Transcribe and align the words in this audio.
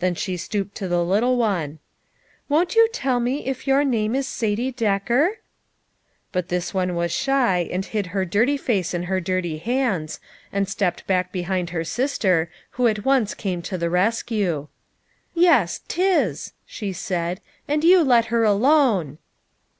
Then 0.00 0.16
she 0.16 0.36
stooped 0.36 0.74
to 0.78 0.88
the 0.88 1.04
little 1.04 1.36
one." 1.36 1.78
"Won't 2.48 2.74
you 2.74 2.88
tell 2.92 3.20
me 3.20 3.46
if 3.46 3.64
your 3.64 3.84
name 3.84 4.16
is 4.16 4.26
Satie 4.26 4.74
Decker?" 4.74 5.38
But 6.32 6.48
this 6.48 6.74
one 6.74 6.96
was 6.96 7.12
shy, 7.12 7.68
and 7.70 7.86
hid 7.86 8.06
her 8.06 8.24
dirty 8.24 8.56
face 8.56 8.92
in 8.92 9.04
her 9.04 9.20
dirty 9.20 9.58
hands, 9.58 10.18
and 10.52 10.68
stepped 10.68 11.06
back 11.06 11.30
behind 11.30 11.70
her 11.70 11.84
sister 11.84 12.50
who 12.70 12.88
at 12.88 13.04
once 13.04 13.34
came 13.34 13.62
to 13.62 13.78
the 13.78 13.88
rescue." 13.88 14.66
Yes, 15.32 15.80
'tis," 15.86 16.54
she 16.66 16.92
said," 16.92 17.40
and 17.68 17.84
you 17.84 18.02
let 18.02 18.24
her 18.34 18.42
alone." 18.42 19.18